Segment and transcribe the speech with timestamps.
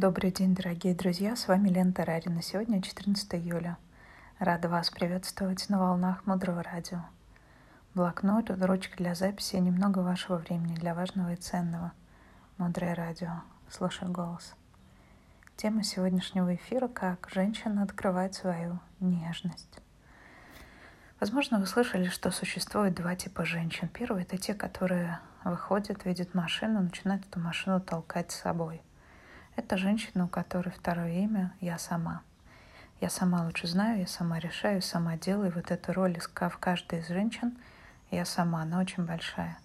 [0.00, 2.40] Добрый день, дорогие друзья, с вами Лена Тарарина.
[2.40, 3.76] Сегодня 14 июля.
[4.38, 7.00] Рада вас приветствовать на волнах Мудрого Радио.
[7.94, 11.92] Блокнот, ручка для записи и немного вашего времени для важного и ценного.
[12.56, 13.42] Мудрое Радио.
[13.68, 14.54] Слушай голос.
[15.56, 19.80] Тема сегодняшнего эфира– как женщина открывает свою нежность.
[21.20, 23.88] Возможно, вы слышали, что существует два типа женщин.
[23.88, 28.80] Первый– это те, которые выходят, видят машину, начинают эту машину толкать с собой–
[29.56, 32.22] это женщина, у которой второе имя «я сама».
[33.00, 35.52] Я сама лучше знаю, я сама решаю, сама делаю.
[35.54, 37.56] Вот эту роль в каждой из женщин
[38.10, 39.58] я сама, она очень большая.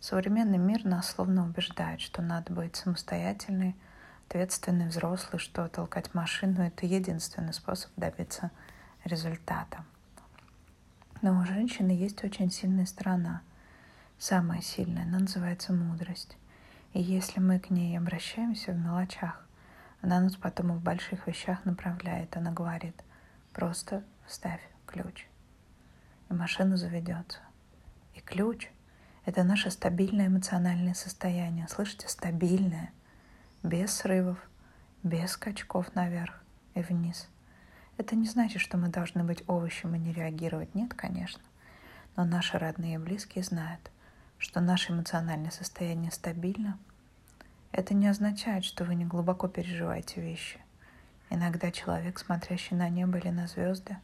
[0.00, 3.74] Современный мир нас словно убеждает, что надо быть самостоятельной,
[4.28, 8.50] ответственной, взрослой, что толкать машину– это единственный способ добиться
[9.04, 9.84] результата.
[11.22, 13.42] Но у женщины есть очень сильная сторона,
[14.18, 16.36] самая сильная, она называется мудрость.
[16.92, 19.46] И если мы к ней обращаемся в мелочах,
[20.02, 22.36] она нас потом в больших вещах направляет.
[22.36, 23.00] Она говорит,
[23.52, 25.26] просто вставь ключ,
[26.28, 27.38] и машина заведется.
[28.14, 28.70] И ключ—
[29.24, 31.68] это наше стабильное эмоциональное состояние.
[31.68, 32.90] Слышите, стабильное,
[33.62, 34.38] без срывов,
[35.04, 36.42] без скачков наверх
[36.74, 37.28] и вниз.
[37.98, 40.74] Это не значит, что мы должны быть овощем и не реагировать.
[40.74, 41.42] Нет, конечно.
[42.16, 43.92] Но наши родные и близкие знают—
[44.40, 46.78] что наше эмоциональное состояние стабильно,
[47.72, 50.58] это не означает, что вы не глубоко переживаете вещи.
[51.28, 53.98] Иногда человек, смотрящий на небо или на звезды,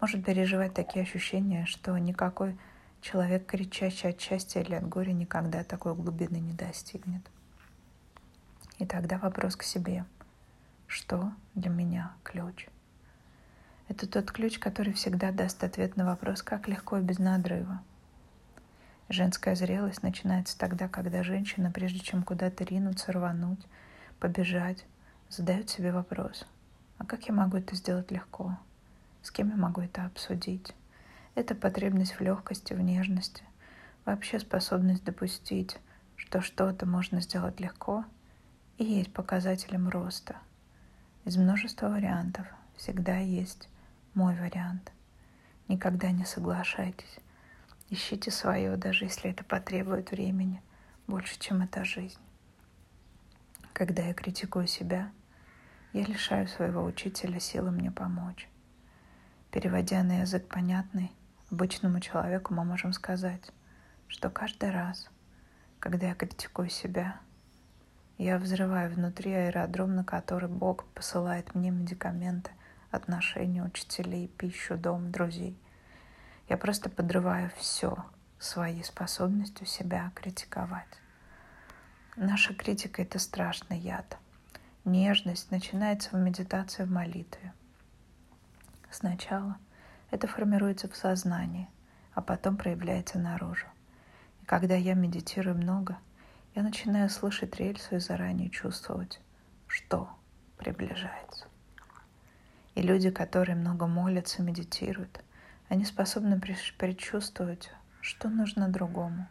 [0.00, 2.58] может переживать такие ощущения, что никакой
[3.00, 7.22] человек, кричащий от счастья или от горя, никогда такой глубины не достигнет.
[8.78, 10.04] И тогда вопрос к себе.
[10.88, 12.66] Что для меня ключ?
[13.86, 17.80] Это тот ключ, который всегда даст ответ на вопрос, как легко и без надрыва–
[19.10, 23.66] Женская зрелость начинается тогда, когда женщина, прежде чем куда-то ринуться, рвануть,
[24.20, 24.84] побежать,
[25.30, 26.46] задает себе вопрос,
[26.98, 28.58] а как я могу это сделать легко?
[29.22, 30.74] С кем я могу это обсудить?
[31.34, 33.44] Это потребность в легкости, в нежности,
[34.04, 35.78] вообще способность допустить,
[36.16, 38.04] что что-то можно сделать легко,
[38.76, 40.36] и есть показателем роста.
[41.24, 42.46] Из множества вариантов
[42.76, 43.70] всегда есть
[44.12, 44.92] мой вариант.
[45.66, 47.18] Никогда не соглашайтесь
[47.90, 50.60] Ищите свое, даже если это потребует времени,
[51.06, 52.20] больше, чем эта жизнь.
[53.72, 55.10] Когда я критикую себя,
[55.94, 58.46] я лишаю своего учителя силы мне помочь.
[59.50, 61.10] Переводя на язык понятный,
[61.50, 63.52] обычному человеку мы можем сказать,
[64.06, 65.08] что каждый раз,
[65.80, 67.18] когда я критикую себя,
[68.18, 72.50] я взрываю внутри аэродром, на который Бог посылает мне медикаменты,
[72.90, 75.58] отношения, учителей, пищу, дом, друзей–
[76.48, 78.04] я просто подрываю все
[78.38, 80.88] своей способностью себя критиковать.
[82.16, 84.18] Наша критика— это страшный яд.
[84.84, 87.52] Нежность начинается в медитации в молитве.
[88.90, 89.56] Сначала
[90.10, 91.68] это формируется в сознании,
[92.14, 93.66] а потом проявляется наружу.
[94.42, 95.98] И когда я медитирую много,
[96.54, 99.20] я начинаю слышать рельсу и заранее чувствовать,
[99.66, 100.08] что
[100.56, 101.46] приближается.
[102.74, 105.22] И люди, которые много молятся, медитируют,
[105.68, 107.70] они способны предчувствовать,
[108.00, 109.28] что нужно другому,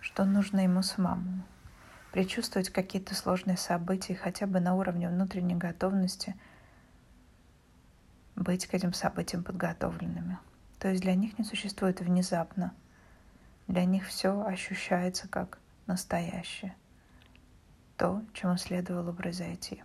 [0.00, 1.42] что нужно ему самому,
[2.12, 6.36] предчувствовать какие-то сложные события хотя бы на уровне внутренней готовности
[8.36, 10.38] быть к этим событиям подготовленными.
[10.78, 12.72] То есть для них не существует внезапно.
[13.66, 16.76] Для них все ощущается как настоящее.
[17.96, 19.82] То, чему следовало произойти.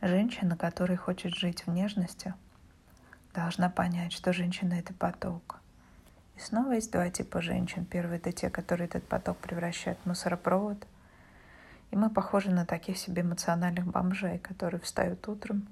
[0.00, 2.34] Женщина, которая хочет жить в нежности–
[3.34, 5.60] должна понять, что женщина— это поток.
[6.36, 7.84] И снова есть два типа женщин.
[7.84, 10.86] Первый— это те, которые этот поток превращают в мусоропровод.
[11.90, 15.68] И мы похожи на таких себе эмоциональных бомжей, которые встают утром,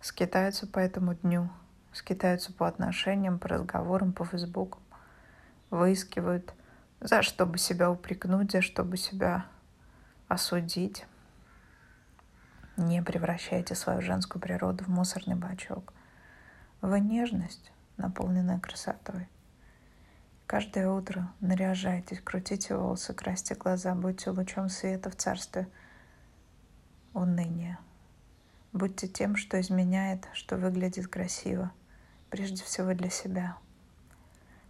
[0.00, 1.50] скитаются по этому дню,
[1.92, 4.78] скитаются по отношениям, по разговорам, по фейсбуку,
[5.70, 6.54] выискивают,
[7.00, 9.46] за что бы себя упрекнуть, за что бы себя
[10.28, 11.06] осудить.
[12.76, 15.92] Не превращайте свою женскую природу в мусорный бачок.
[16.80, 19.28] Вы нежность, наполненная красотой.
[20.46, 25.68] Каждое утро наряжайтесь, крутите волосы, красьте глаза, будьте лучом света в царстве
[27.12, 27.78] уныния.
[28.72, 31.72] Будьте тем, что изменяет, что выглядит красиво,
[32.30, 33.56] прежде всего для себя.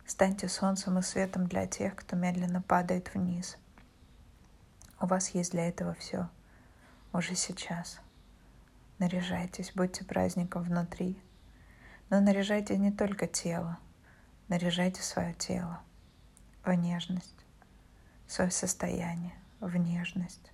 [0.06, 3.58] Станьте солнцем и светом для тех, кто медленно падает вниз.
[5.00, 6.28] У вас есть для этого все.
[7.12, 8.00] Уже сейчас.
[8.98, 11.20] Наряжайтесь, будьте праздником внутри,
[12.10, 13.78] но наряжайте не только тело,
[14.48, 15.80] наряжайте свое тело
[16.64, 17.44] в нежность,
[18.26, 20.52] свое состояние в нежность,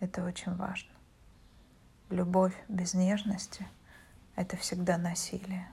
[0.00, 0.90] Это очень важно.
[2.10, 3.66] Любовь без нежности–
[4.36, 5.66] это всегда насилие.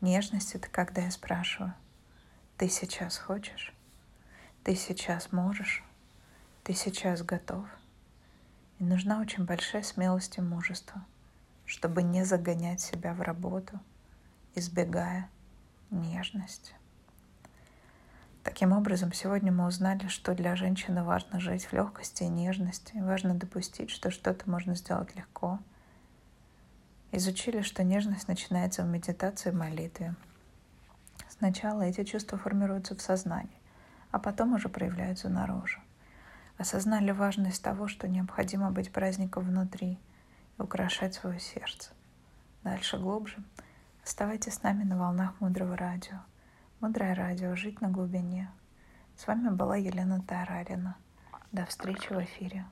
[0.00, 1.74] Нежность– это когда я спрашиваю,
[2.56, 3.72] ты сейчас хочешь?
[4.64, 5.84] Ты сейчас можешь?
[6.64, 7.64] Ты сейчас готов?
[8.78, 11.04] И нужна очень большая смелость и мужество,
[11.64, 13.78] чтобы не загонять себя в работу,
[14.54, 15.28] избегая
[15.90, 16.74] нежности.
[18.42, 23.34] Таким образом, сегодня мы узнали, что для женщины важно жить в легкости и нежности, важно
[23.34, 25.58] допустить, что что-то можно сделать легко.
[27.12, 30.14] Изучили, что нежность начинается в медитации и молитве.
[31.28, 33.60] Сначала эти чувства формируются в сознании,
[34.10, 35.80] а потом уже проявляются наружу.
[36.56, 39.98] Осознали важность того, что необходимо быть праздником внутри
[40.58, 41.90] и украшать свое сердце.
[42.62, 43.42] Дальше глубже.
[44.10, 46.16] Оставайтесь с нами на волнах Мудрого Радио.
[46.80, 48.50] Мудрое радио «Жить на глубине».
[49.16, 50.96] С вами была Елена Тарарина.
[51.52, 52.64] До встречи в эфире.